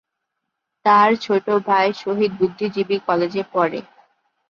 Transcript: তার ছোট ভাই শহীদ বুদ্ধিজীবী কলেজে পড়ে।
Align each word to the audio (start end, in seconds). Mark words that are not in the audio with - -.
তার 0.85 1.09
ছোট 1.17 1.45
ভাই 1.67 1.87
শহীদ 1.93 2.31
বুদ্ধিজীবী 2.39 2.97
কলেজে 3.07 3.43
পড়ে। 3.53 3.79